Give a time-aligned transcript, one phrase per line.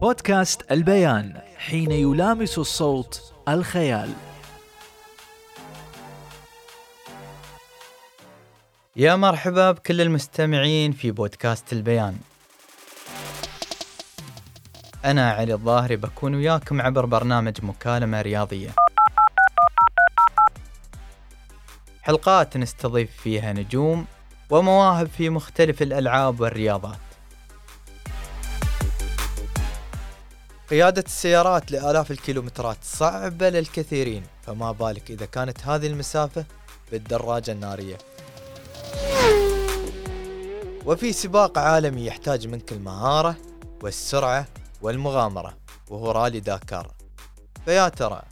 [0.00, 4.12] بودكاست البيان حين يلامس الصوت الخيال.
[8.96, 12.18] يا مرحبا بكل المستمعين في بودكاست البيان.
[15.04, 18.70] أنا علي الظاهري بكون وياكم عبر برنامج مكالمة رياضية.
[22.02, 24.06] حلقات نستضيف فيها نجوم
[24.50, 27.09] ومواهب في مختلف الألعاب والرياضات.
[30.70, 36.44] قيادة السيارات لآلاف الكيلومترات صعبة للكثيرين فما بالك إذا كانت هذه المسافة
[36.92, 37.98] بالدراجة النارية
[40.86, 43.36] وفي سباق عالمي يحتاج منك المهارة
[43.82, 44.46] والسرعة
[44.82, 45.56] والمغامرة
[45.88, 46.92] وهو رالي داكار
[47.64, 48.22] فيا ترى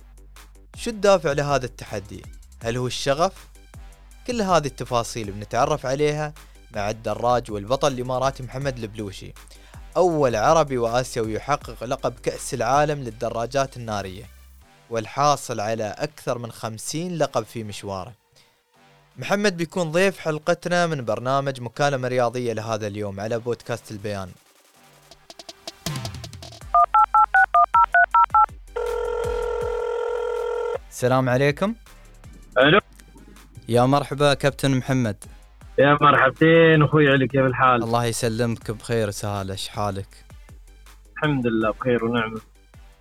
[0.77, 2.23] شو الدافع لهذا التحدي؟
[2.63, 3.49] هل هو الشغف؟
[4.27, 6.35] كل هذه التفاصيل بنتعرف عليها
[6.77, 9.35] مع الدراج والبطل الإماراتي محمد البلوشي
[9.99, 14.25] أول عربي وآسيوي يحقق لقب كأس العالم للدراجات النارية
[14.91, 18.13] والحاصل على أكثر من خمسين لقب في مشواره.
[19.17, 24.31] محمد بيكون ضيف حلقتنا من برنامج مكالمة رياضية لهذا اليوم على بودكاست البيان.
[30.91, 31.75] السلام عليكم.
[32.59, 32.81] ألو.
[33.69, 35.25] يا مرحبا كابتن محمد.
[35.79, 40.07] يا مرحبتين أخوي علي كيف الحال؟ الله يسلمك بخير وسهالة إيش حالك؟
[41.17, 42.41] الحمد لله بخير ونعمة.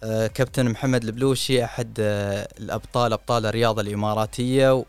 [0.04, 4.84] آه، كابتن محمد البلوشي أحد آه، الأبطال أبطال الرياضة الإماراتية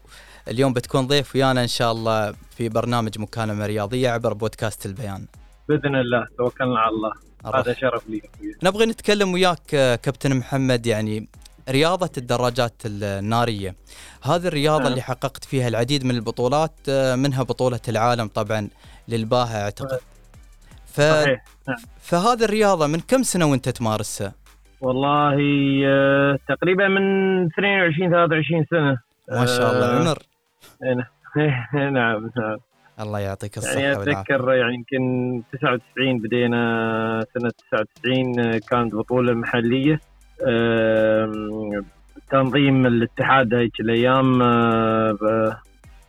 [0.49, 5.27] اليوم بتكون ضيف ويانا إن شاء الله في برنامج مكالمة رياضية عبر بودكاست البيان.
[5.69, 7.13] بإذن الله توكلنا على الله.
[7.55, 8.23] هذا شرف لي.
[8.63, 11.29] نبغى نتكلم وياك آه، كابتن محمد يعني
[11.71, 13.75] رياضة الدراجات النارية.
[14.23, 14.93] هذه الرياضة نعم.
[14.93, 18.69] اللي حققت فيها العديد من البطولات آه، منها بطولة العالم طبعا
[19.09, 19.99] للباهة أعتقد.
[20.87, 21.01] ف...
[21.01, 21.45] صحيح.
[21.69, 21.77] نعم.
[22.01, 24.33] فهذه الرياضة من كم سنة وأنت تمارسها؟
[24.81, 25.37] والله
[25.87, 28.99] آه، تقريبا من 22 23 سنة.
[29.29, 30.19] ما شاء الله آه، عمر.
[31.93, 31.95] نعم.
[31.95, 32.31] نعم
[33.01, 39.93] الله يعطيك الصحة يعني أتذكر يعني يمكن 99 بدينا سنة 99 آه، كانت بطولة محلية.
[39.93, 40.01] آم،
[42.31, 45.61] تنظيم الاتحاد هيك الأيام آه،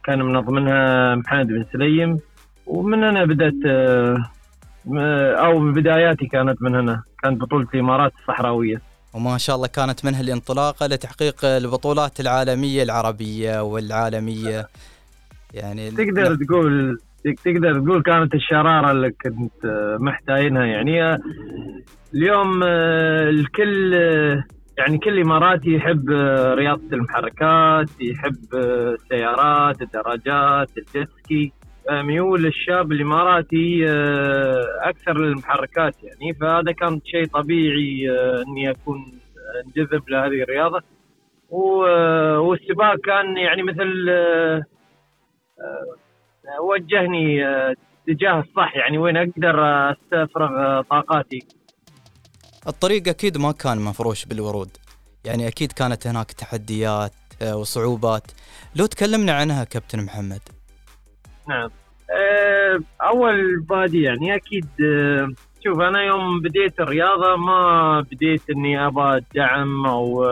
[0.03, 2.19] كان منظمنها محمد بن سليم
[2.65, 4.17] ومن هنا بدأت آه،
[5.45, 8.81] أو بداياتي كانت من هنا كانت بطولة الإمارات الصحراوية.
[9.13, 14.67] وما شاء الله كانت منها الانطلاقة لتحقيق البطولات العالمية العربية والعالمية.
[15.53, 21.17] يعني تقدر تقول تقدر تقول كانت الشرارة اللي كنت آه، محتاجينها يعني
[22.13, 24.43] اليوم آه، الكل آه،
[24.77, 26.09] يعني كل اماراتي يحب
[26.53, 31.53] رياضة المحركات يحب السيارات الدراجات الجيتسكي.
[31.89, 36.33] آه، ميول الشاب الإماراتي آه، أكثر للمحركات يعني.
[36.33, 38.09] فهذا كان شيء طبيعي
[38.47, 39.19] إني أكون
[39.65, 40.43] انجذب لهذه
[41.87, 44.09] آه، والسباق كان يعني مثل
[46.61, 47.75] وجهني آه،
[48.09, 51.39] اتجاه الصح يعني وين أقدر آه، أستفرغ آه، طاقاتي.
[52.67, 54.69] الطريق أكيد ما كان مفروش بالورود.
[55.25, 57.11] يعني أكيد كانت هناك تحديات
[57.53, 58.31] وصعوبات.
[58.75, 60.41] لو تكلمنا عنها كابتن محمد.
[61.49, 61.69] نعم.
[63.01, 64.65] أول بادي يعني أكيد
[65.63, 70.25] شوف أنا يوم بديت الرياضة ما بديت إني ابى دعم أو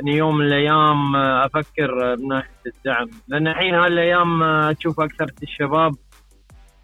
[0.00, 3.10] اني يوم من الأيام آه، أفكر آه، من ناحية الدعم.
[3.28, 5.92] لأن الحين هالايام آه، تشوف أكثر الشباب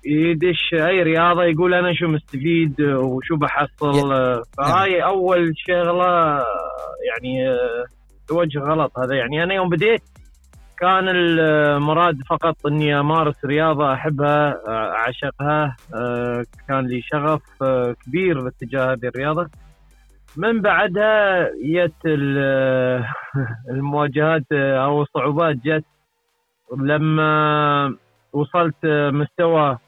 [0.07, 4.11] يدش أي رياضة يقول أنا شو مستفيد وشو بحصل.
[4.59, 6.45] فهاي أول شغلة
[7.09, 7.59] يعني
[8.29, 9.15] توجه غلط هذا.
[9.15, 10.03] يعني أنا يوم بديت
[10.79, 15.77] كان المراد فقط إني أمارس رياضة أحبها أعشقها
[16.69, 17.43] كان لي شغف
[18.07, 19.49] كبير باتجاه هذه الرياضة.
[20.37, 23.05] من بعدها جت ال-
[23.71, 25.85] المواجهات أو الصعوبات جت
[26.79, 27.95] لما
[28.33, 29.79] وصلت مستوى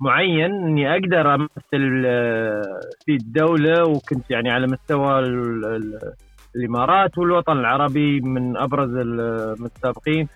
[0.00, 2.62] معين إني أقدر أمثل آه،
[3.06, 6.12] في الدولة وكنت يعني على مستوى ال- ال-
[6.56, 10.28] الإمارات والوطن العربي من أبرز المتسابقين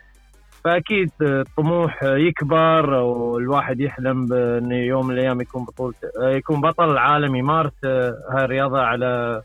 [0.64, 7.38] فأكيد الطموح يكبر والواحد يحلم بأن يوم من الأيام يكون بطولة يكون بطل عالمي.
[7.38, 9.42] يمارس هاي الرياضة على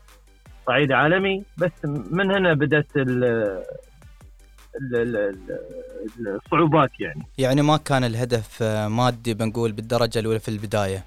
[0.66, 1.70] صعيد عالمي بس
[2.10, 7.22] من هنا بدأت ال ال- ال- ال- الصعوبات يعني.
[7.38, 11.04] يعني ما كان الهدف آه، مادي بنقول بالدرجة الأولى في البداية.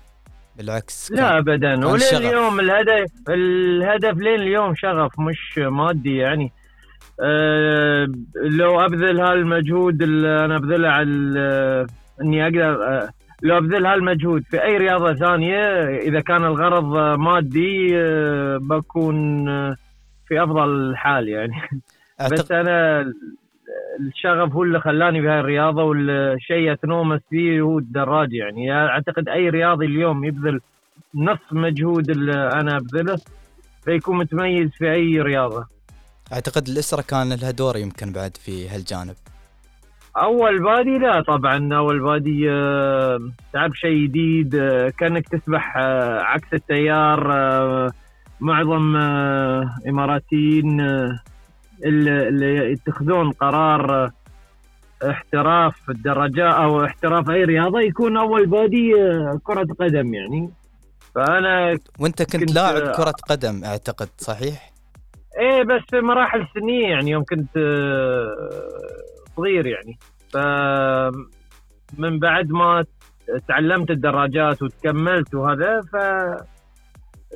[0.57, 1.73] بالعكس لا ابدا.
[1.73, 6.51] اليوم الهدف الهدف لين اليوم شغف مش مادي يعني.
[7.21, 8.07] أه
[8.43, 11.87] لو أبذل هالمجهود اللي أنا أبذله على ال-
[12.21, 13.09] إني أقدر أه
[13.41, 15.57] لو أبذل هالمجهود في أي رياضة ثانية
[15.97, 19.75] إذا كان الغرض مادي آه، بكون آه،
[20.27, 21.53] في أفضل حال يعني.
[22.31, 23.11] بس أنا
[23.99, 28.73] الشغف هو اللي خلاني بهاي الرياضة والشيء اتنومس فيه هو الدراجه يعني.
[28.73, 30.59] أعتقد أي رياضي اليوم يبذل
[31.15, 33.17] نص مجهود اللي أنا أبذله
[33.85, 35.65] فيكون متميز في أي رياضة.
[36.33, 39.15] أعتقد الإسرة كان لها دور يمكن بعد في هالجانب.
[40.17, 41.75] أول بادي لا طبعا.
[41.75, 43.19] أول بادي آه،
[43.53, 47.27] تعرف شيء جديد آه، كأنك تسبح آه، عكس التيار
[48.39, 48.95] معظم
[49.87, 50.81] إماراتيين
[51.83, 54.11] اللي يتخذون قرار
[55.09, 58.93] احتراف الدراجات أو احتراف أي رياضة يكون أول بادي
[59.43, 60.49] كرة قدم يعني.
[61.15, 64.72] فأنا وأنت كنت, كنت- لاعب كرة قدم أعتقد صحيح؟
[65.39, 68.35] إيه بس في مراحل سنية يعني يوم كنت آه،
[69.37, 69.97] صغير يعني.
[70.33, 70.37] ف
[71.97, 72.85] من بعد ما
[73.47, 75.95] تعلمت الدراجات وتكملت وهذا ف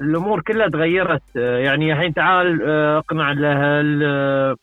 [0.02, 1.38] الأمور كلها تغيرت.
[1.38, 4.00] آه، يعني الحين تعال آه، اقنع الأهل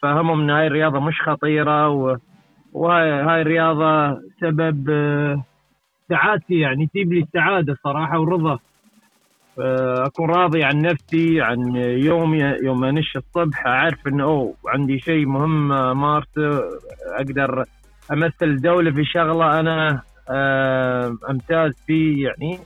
[0.02, 1.88] فهمهم إن هاي الرياضة مش خطيرة.
[2.72, 4.88] وهاي هاي الرياضة سبب
[6.08, 6.86] سعادتي يعني.
[6.86, 8.58] تجيب لي السعادة صراحة والرضا
[9.58, 15.72] أكون راضي عن نفسي عن يومي يوم انش الصبح أعرف انه اوه عندي شيء مهم
[15.72, 16.60] امارسه
[17.18, 17.64] أقدر
[18.12, 22.58] أمثل الدولة في شغلة أنا آه، أمتاز فيه يعني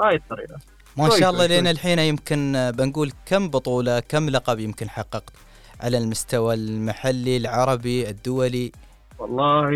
[0.00, 0.56] هاي الطريقة.
[0.96, 1.46] ما شاء الله.
[1.46, 5.32] لين الحين يمكن آه، بنقول كم بطولة كم لقب يمكن حققت
[5.80, 8.72] على المستوى المحلي العربي الدولي؟
[9.18, 9.70] والله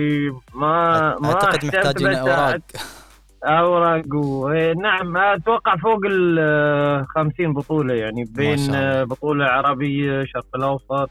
[0.55, 2.61] ما ما أعتقد محتاجين أوراق.
[3.45, 4.03] اوراق.
[4.51, 8.75] إيه، نعم أتوقع فوق ال 50 بطولة يعني بين.
[8.75, 11.11] آه، بطولة عربية شرق الأوسط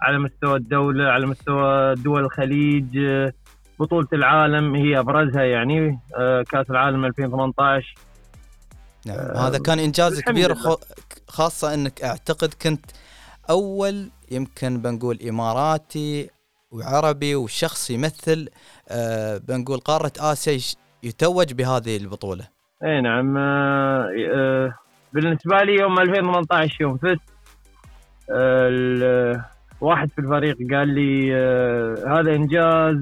[0.00, 3.32] على مستوى الدولة على مستوى دول الخليج آه،
[3.80, 7.94] بطولة العالم هي أبرزها يعني آه، كأس العالم 2018
[9.06, 10.54] نعم وهذا كان إنجاز كبير.
[11.28, 12.84] خاصة إنك أعتقد كنت
[13.50, 16.30] أول يمكن بنقول إماراتي
[16.70, 18.48] وعربي وشخص يمثل
[18.88, 20.58] آه بنقول قارة آسيا
[21.02, 22.44] يتوج بهذه البطولة.
[22.84, 24.74] اي نعم آه، آه،
[25.12, 27.20] بالنسبة لي يوم 2018 يوم فزت
[28.30, 29.44] آه،
[29.80, 31.34] واحد في الفريق قال لي
[32.06, 32.96] هذا إنجاز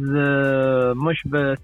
[0.96, 1.58] مش بس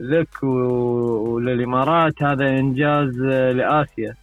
[0.00, 3.20] لك وللإمارات هذا إنجاز
[3.56, 4.14] لآسيا.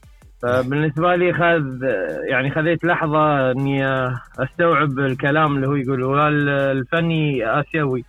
[0.41, 1.83] فبالنسبة لي خذ
[2.29, 3.85] يعني خذيت لحظة إني
[4.39, 6.21] أستوعب الكلام اللي هو يقوله.
[6.21, 8.05] قال الفني آسيوي.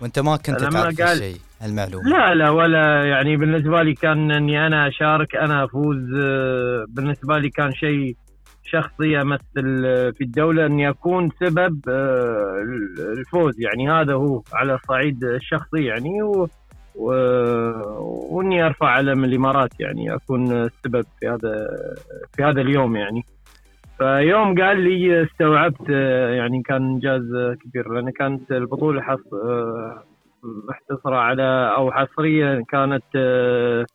[0.00, 2.08] وانت ما كنت تعرف قال- هالشيء هالمعلومة.
[2.10, 7.50] لا لا ولا يعني بالنسبة لي كان إني أنا أشارك أنا أفوز آه، بالنسبة لي
[7.50, 8.16] كان شيء
[8.64, 12.54] شخصي أمثل آه، في الدولة إني أكون سبب آه،
[13.18, 13.54] الفوز.
[13.60, 16.48] يعني هذا هو على الصعيد الشخصي يعني و
[16.94, 17.12] و...
[18.30, 21.68] وإني أرفع علم الإمارات يعني أكون السبب في هذا
[22.36, 23.24] في هذا اليوم يعني.
[23.98, 29.18] فيوم قال لي استوعبت آه، يعني كان إنجاز آه، كبير لأن كانت البطولة حص...
[29.32, 30.04] آه،
[30.42, 33.86] محتصرة على أو حصريا كانت آه،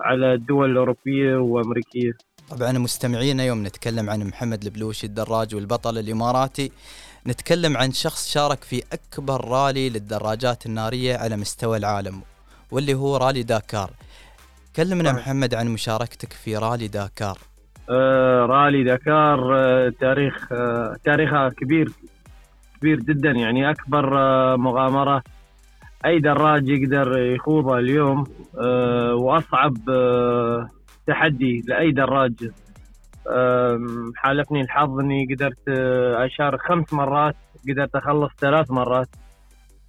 [0.00, 2.12] على الدول الأوروبية وأمريكية.
[2.50, 6.72] طبعا مستمعينا يوم نتكلم عن محمد البلوشي الدراج والبطل الإماراتي.
[7.26, 12.22] نتكلم عن شخص شارك في أكبر رالي للدراجات النارية على مستوى العالم
[12.70, 13.90] واللي هو رالي داكار.
[14.76, 15.12] كلمنا.
[15.12, 17.38] محمد عن مشاركتك في رالي داكار.
[17.38, 17.49] آه،
[18.46, 21.88] رالي دكار آه، تاريخ آه، تاريخها كبير
[22.80, 25.22] كبير جدا يعني أكبر آه، مغامرة
[26.06, 28.24] أي دراج يقدر يخوضها اليوم
[28.60, 29.14] آه،
[29.88, 30.68] آه،
[31.06, 32.32] تحدي لأي دراج.
[34.16, 37.36] حالفني الحظ اني قدرت آه، اشارك خمس مرات
[37.68, 39.08] قدرت أخلص ثلاث مرات.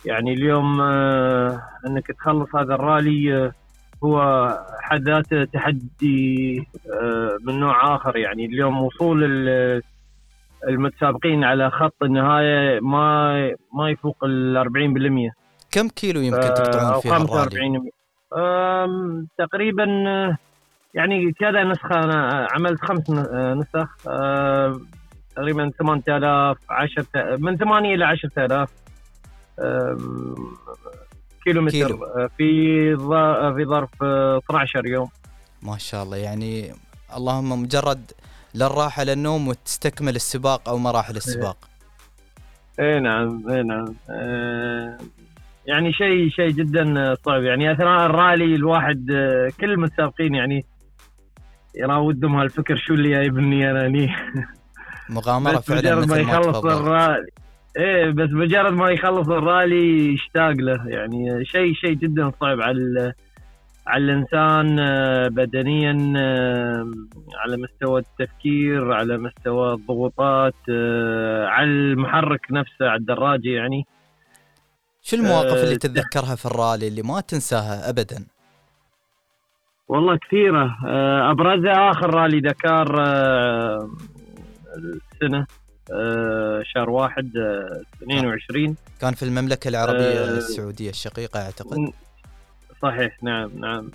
[0.05, 3.51] يعني اليوم آه، إنك تخلص هذا الرالي آه،
[4.03, 4.47] هو
[4.81, 6.57] حد ذاته تحدي
[7.01, 8.45] آه، من نوع آخر يعني.
[8.45, 9.81] اليوم وصول ال-
[10.67, 13.33] المتسابقين على خط النهاية ما
[13.73, 15.31] ما يفوق ال 40%
[15.71, 17.89] كم كيلو يمكن آه، تقطعون فيها الرالي 45
[18.37, 20.37] آم، تقريبا آه،
[20.93, 22.03] يعني كذا نسخة.
[22.03, 23.95] أنا عملت خمس نسخ
[25.35, 27.05] تقريبا 8000 10
[27.37, 28.69] من 8 إلى 10000
[31.47, 31.61] آم، كيلو.
[31.61, 32.03] متر كيلو.
[32.05, 35.09] آه، في ظ- في ظرف آه، 12 يوم.
[35.61, 36.73] ما شاء الله يعني
[37.17, 38.11] اللهم مجرد
[38.55, 41.57] للراحة للنوم وتستكمل السباق أو مراحل السباق.
[42.79, 44.97] إي نعم إي نعم آه،
[45.65, 47.43] يعني شيء شيء جدا صعب.
[47.43, 50.65] يعني أثناء الرالي الواحد آه، كل المتسابقين يعني
[51.75, 54.15] يراودهم هالفكر شو اللي جايبني أنا هني.
[55.09, 57.27] مغامرة فعلا ما مثل ما يخلص الرالي
[57.77, 60.87] إيه بس مجرد ما يخلص الرالي يشتاق له.
[60.87, 63.13] يعني شيء شيء جدا صعب على
[63.87, 66.91] على الإنسان آه، بدنيا آه،
[67.37, 73.85] على مستوى التفكير على مستوى الضغوطات آه، على المحرك نفسه على الدراجة يعني.
[75.01, 78.25] شو المواقف اللي تتذكرها في الرالي اللي ما تنساها ابدا؟
[79.87, 80.77] والله كثيرة.
[81.31, 83.01] أبرزها آخر رالي دكار
[84.77, 85.47] السنة.
[86.73, 91.77] شهر واحد آه، 22 كان في المملكة العربية آه، السعودية الشقيقة أعتقد.
[92.81, 93.89] صحيح نعم نعم.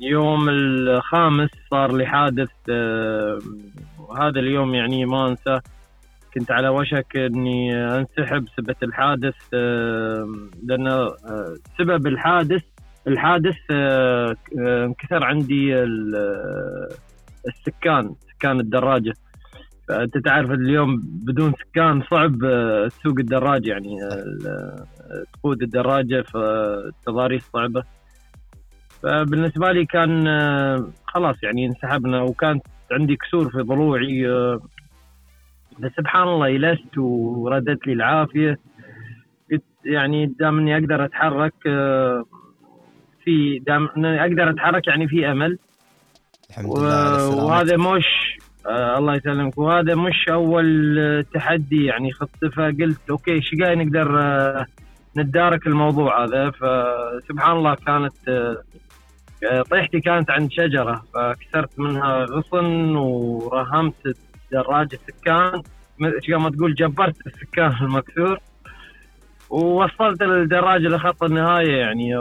[0.00, 2.48] يوم الخامس صار لي حادث
[3.98, 5.62] وهذا اليوم يعني ما أنساه.
[6.34, 9.34] كنت على وشك إني أنسحب سبة الحادث
[10.62, 12.62] لأن آه، سبب الحادث
[13.06, 16.88] الحادث آه، آه، انكسر عندي ال- آه،
[17.48, 19.14] السكان سكان الدراجة.
[19.92, 20.96] فانت تعرف اليوم
[21.26, 24.86] بدون سكان صعب آه، تسوق الدراجة يعني آه،
[25.32, 27.82] تقود الدراجة فالتضاريس صعبة.
[29.02, 34.60] فبالنسبة لي كان آه، خلاص يعني انسحبنا وكانت عندي كسور في ضلوعي آه،
[35.78, 38.58] بس سبحان الله يلست وردت لي العافية.
[39.52, 42.24] قلت يعني دام إني أقدر أتحرك آه،
[43.24, 45.58] في دام إني أقدر أتحرك يعني في أمل.
[46.50, 49.58] الحمد لله وهذا مش آه الله يسلمك.
[49.58, 54.66] وهذا مش أول تحدي يعني خطته فقلت أوكي إيش قاعد نقدر آه
[55.16, 58.62] نتدارك الموضوع هذا؟ فسبحان الله كانت آه
[59.50, 64.16] آه، طيحتي كانت عند شجرة فكسرت منها غصن ورهمت
[64.52, 65.62] دراجه سكان
[66.04, 68.38] إيش ما تقول جبرت السكان المكسور.
[69.50, 72.20] ووصلت الدراجة لخط النهاية يعني.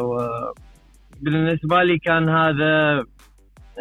[1.21, 3.05] بالنسبة لي كان هذا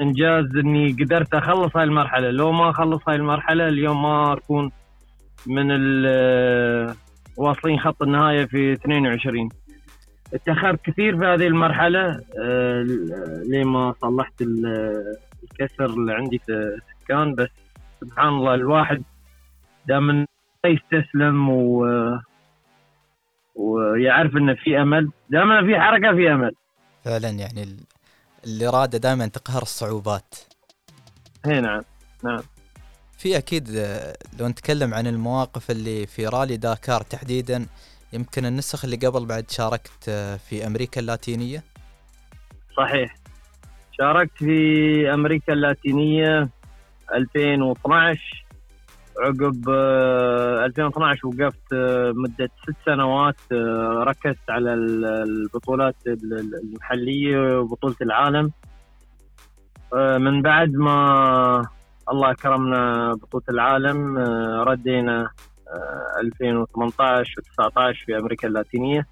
[0.02, 2.30] إنجاز إني قدرت أخلص هاي المرحلة.
[2.30, 4.70] لو ما أخلص هاي المرحلة اليوم ما أكون
[5.46, 6.94] من ال-
[7.36, 9.48] واصلين خط النهاية في 22
[10.34, 12.82] اتأخرت كثير في هذه المرحلة آه،
[13.50, 17.34] لين ما صلحت ال- الكسر اللي عندي في السكان.
[17.34, 17.48] بس
[18.00, 19.02] سبحان الله الواحد
[19.88, 20.26] دائما
[20.64, 21.86] لا يستسلم و
[23.54, 26.52] ويعرف إنه في أمل دائما في حركة في أمل.
[27.04, 27.76] فعلا يعني
[28.46, 30.34] الاراده دائما تقهر الصعوبات.
[31.44, 31.82] هي نعم
[33.18, 37.66] في أكيد آه، لو نتكلم عن المواقف اللي في رالي داكار تحديدا
[38.12, 41.64] يمكن النسخ اللي قبل بعد شاركت آه، في أمريكا اللاتينية؟
[42.76, 43.14] صحيح.
[43.92, 46.48] شاركت في أمريكا اللاتينية
[47.14, 48.44] 2012
[49.20, 56.60] عقب آه، 2012 وقفت آه، مدة ست سنوات آه، ركزت على ال- البطولات ال- ال-
[56.64, 58.50] المحلية وبطولة العالم
[59.94, 61.66] آه، من بعد ما
[62.12, 65.30] الله اكرمنا بطولة العالم آه، ردينا
[65.68, 69.06] آه، 2018 و19 في أمريكا اللاتينية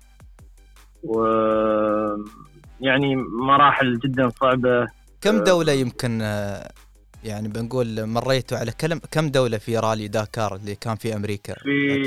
[1.02, 1.24] و
[2.80, 4.86] يعني مراحل جدا صعبة
[5.20, 5.44] كم آه.
[5.44, 6.68] دولة يمكن آه،
[7.24, 12.02] يعني بنقول مريتوا على كلم كم دولة في رالي داكار اللي كان في أمريكا؟ في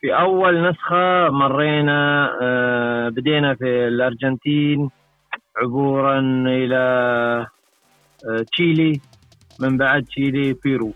[0.00, 4.90] في أول نسخة مرينا آه، بدينا في الأرجنتين
[5.56, 6.76] عبورا إلى
[8.28, 9.00] آه، تشيلي
[9.60, 10.92] من بعد تشيلي بيرو.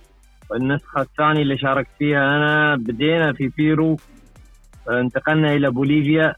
[0.54, 3.96] النسخة الثانية اللي شاركت فيها أنا بدينا في بيرو
[4.88, 6.34] آه، انتقلنا إلى بوليفيا.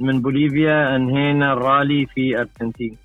[0.00, 2.96] من بوليفيا انهينا الرالي في أرجنتين.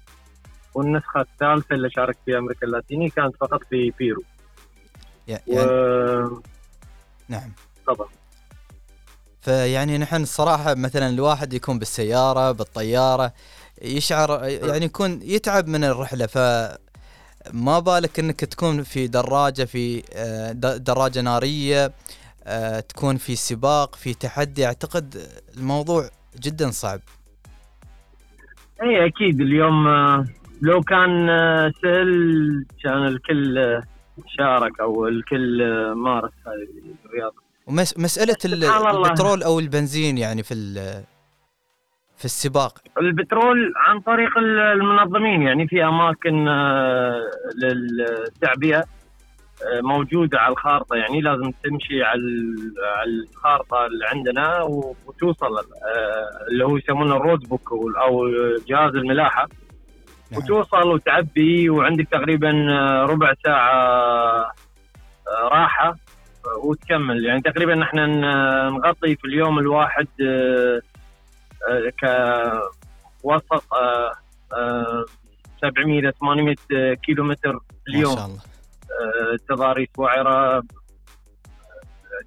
[0.74, 4.24] والنسخة الثالثة اللي شاركت فيها أمريكا اللاتينية كانت فقط في بيرو.
[5.28, 5.54] يع- و...
[5.54, 6.30] يعني
[7.30, 7.52] نعم.
[7.88, 8.08] طبعا
[9.42, 13.34] فيعني نحن الصراحة مثلا الواحد يكون بالسيارة بالطيارة
[13.82, 16.26] يشعر يعني يكون يتعب من الرحلة.
[16.26, 16.38] ف
[17.54, 21.92] ما بالك إنك تكون في دراجة في آه، دراجة نارية
[22.44, 26.10] آه، تكون في سباق في تحدي؟ أعتقد الموضوع
[26.40, 27.00] جدا صعب.
[28.84, 30.26] اي أكيد اليوم آه،
[30.62, 33.84] لو كان آه، سهل كان الكل آه،
[34.38, 37.36] شارك أو الكل آه، مارس هذه الرياضة.
[38.68, 39.08] سبحان الله.
[39.10, 40.54] البترول أو البنزين يعني في
[42.18, 42.74] في السباق.
[43.02, 46.46] البترول عن طريق ال- المنظمين يعني في أماكن
[47.56, 48.84] للتعبئة
[49.82, 52.22] موجودة على الخارطة يعني لازم تمشي على
[52.98, 55.48] على الخارطة اللي عندنا وتوصل
[56.52, 58.28] اللي هو يسمونه الرود بوك أو
[58.68, 59.48] جهاز الملاحة.
[60.32, 60.42] نعم.
[60.42, 63.74] وتوصل وتعبي وعندك تقريبا آه، ربع ساعة
[65.28, 67.26] آه، راحة آه، وتكمل.
[67.26, 67.98] يعني تقريبا نحن
[68.76, 70.08] نغطي في اليوم الواحد
[73.22, 73.64] كوسط
[75.62, 76.56] 700 إلى 800
[76.94, 78.14] كيلو متر في اليوم.
[78.14, 78.40] ما شاء الله.
[79.50, 80.64] تضاريس وعرة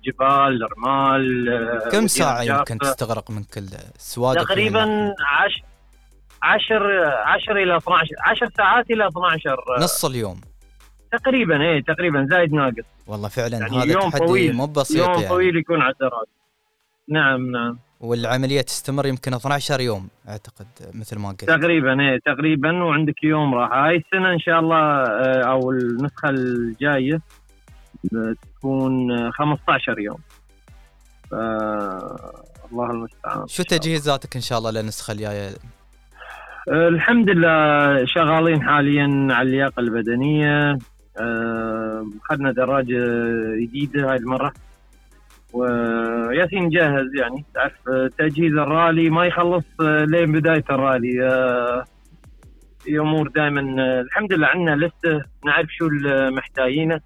[0.05, 3.67] جبال رمال كم ساعة يمكن تستغرق من كل
[3.99, 5.72] سواد تقريبا 10
[6.43, 10.41] 10 10 إلى 12 10 ساعات إلى 12 نص اليوم.
[11.13, 12.85] تقريبا إيه تقريبا زايد ناقص.
[13.07, 14.53] والله فعلا يعني هذا يوم تحدي طويل.
[14.53, 15.29] مو بسيط يوم يعني.
[15.29, 16.29] طويل يكون عشرات.
[17.09, 17.79] نعم نعم.
[18.01, 21.45] والعملية تستمر يمكن 12 يوم أعتقد مثل ما قلت.
[21.45, 27.21] تقريبا إيه تقريبا وعندك يوم راحه هاي السنة إن شاء الله آه، أو النسخة الجاية
[28.05, 30.19] بتكون آه، 15 يوم.
[31.31, 31.35] ف
[32.73, 33.47] الله المستعان.
[33.47, 35.55] شو تجهيزاتك إن شاء الله للنسخة الجاية؟ آه،
[36.69, 40.79] الحمد لله شغالين حاليا على اللياقة البدنية.
[41.21, 42.99] آه، أخذنا دراجة
[43.61, 44.53] جديدة هاي المرة.
[45.53, 51.27] وياسين جاهز يعني تعرف آه، تجهيز الرالي ما يخلص آه، لين بداية الرالي.
[51.27, 51.85] آه،
[52.85, 53.61] في أمور دائما
[54.01, 57.01] الحمد لله عندنا لستة نعرف شو المحتاجينه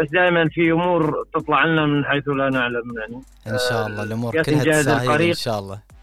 [0.00, 3.22] بس دائما في أمور تطلع لنا من حيث لا نعلم يعني.
[3.46, 5.34] إن شاء الله الأمور كلها تسهل إن.
[5.34, 5.93] شاء الله.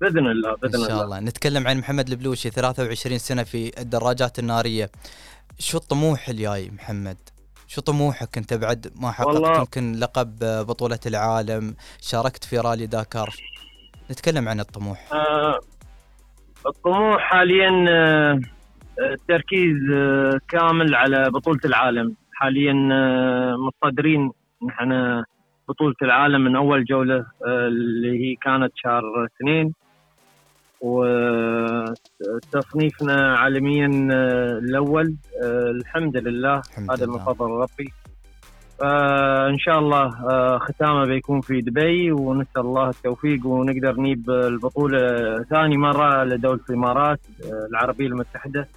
[0.00, 1.04] بإذن الله بإذن إن شاء الله.
[1.04, 1.20] الله.
[1.20, 4.90] نتكلم عن محمد البلوشي 23 سنة في الدراجات النارية.
[5.58, 7.16] شو الطموح الجاي محمد؟
[7.66, 13.28] شو طموحك أنت بعد ما حققت والله- يمكن لقب بطولة العالم شاركت في رالي داكار
[14.10, 15.12] نتكلم عن الطموح.
[15.12, 15.58] آه،
[16.66, 18.40] الطموح حاليا آه،
[19.12, 22.14] التركيز آه، كامل على بطولة العالم.
[22.32, 24.30] حاليا آه، مصدرين
[24.68, 25.22] نحن
[25.68, 27.26] بطولة العالم من أول جولة
[27.68, 29.74] اللي هي كانت شهر اثنين.
[32.20, 36.58] وتصنيفنا عالميا آه، الأول آه، الحمد لله.
[36.58, 37.92] الحمد هذا من فضل ربي.
[39.50, 44.98] ان شاء الله آه ختامه بيكون في دبي ونسأل الله التوفيق ونقدر نجيب البطولة
[45.50, 47.20] ثاني مرة لدوله الإمارات
[47.70, 48.68] العربية المتحدة.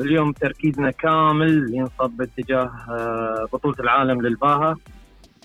[0.00, 2.70] اليوم تركيزنا كامل ينصب باتجاه
[3.52, 4.76] بطولة العالم للباها.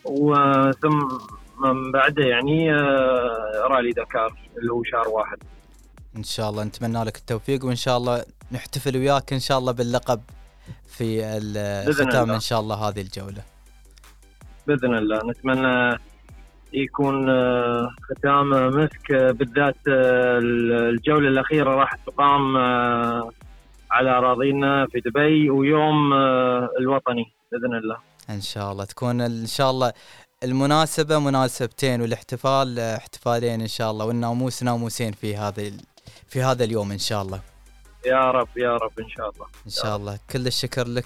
[0.05, 0.99] وثم
[1.59, 5.37] من بعده يعني آه رالي دكار اللي هو شهر واحد.
[6.17, 10.21] إن شاء الله نتمنى لك التوفيق وإن شاء الله نحتفل وياك إن شاء الله باللقب
[10.87, 11.37] في
[11.87, 12.31] الختام.
[12.31, 13.43] إن شاء الله هذه الجولة.
[14.67, 15.19] بإذن الله.
[15.29, 15.99] نتمنى
[16.73, 22.57] يكون آه، ختام مسك آه، بالذات الجولة الأخيرة راح تقام
[23.91, 26.13] على أراضينا في دبي ويوم
[26.79, 27.97] الوطني بإذن الله.
[28.29, 28.85] إن شاء الله.
[28.85, 29.93] تكون إن شاء الله
[30.43, 35.71] المناسبة مناسبتين والاحتفال احتفالين إن شاء الله والناموس ناموسين في هذا
[36.27, 37.41] في هذا اليوم إن شاء الله.
[38.05, 39.45] يا رب يا رب إن شاء الله.
[39.65, 40.19] إن شاء الله.
[40.29, 41.05] كل الشكر لك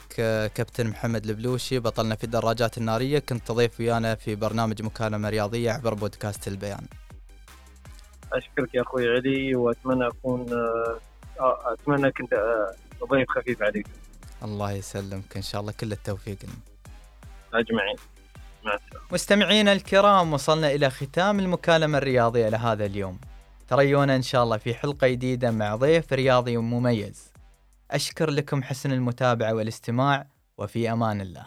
[0.55, 1.79] كابتن محمد البلوشي.
[1.79, 3.19] بطلنا في الدراجات النارية.
[3.19, 6.85] كنت تضيف ويانا في برنامج مكالمة رياضية عبر بودكاست البيان.
[8.33, 10.53] أشكرك يا أخوي علي وأتمنى أكون
[11.39, 12.73] آه، أتمنى كنت آه،
[13.05, 13.87] ضيف خفيف عليك.
[14.43, 15.71] الله يسلمك إن شاء الله.
[15.79, 16.37] كل التوفيق.
[17.53, 17.95] أجمعين.
[19.11, 23.19] مستمعينا الكرام وصلنا إلى ختام المكالمة الرياضية لهذا اليوم.
[23.67, 27.31] تريونا إن شاء الله في حلقة جديدة مع ضيف رياضي مميز.
[27.91, 31.45] أشكر لكم حسن المتابعة والاستماع وفي أمان الله.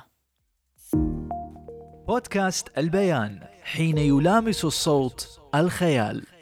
[2.09, 6.36] بودكاست البيان حين يلامس الصوت الخيال.